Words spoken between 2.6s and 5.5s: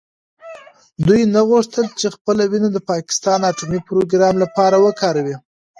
د پاکستان اټومي پروګرام لپاره وکاروي.